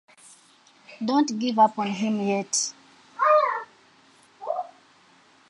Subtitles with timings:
[1.05, 2.73] Don't give up on him yet.